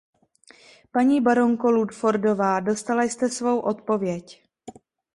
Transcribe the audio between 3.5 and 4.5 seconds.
odpověď.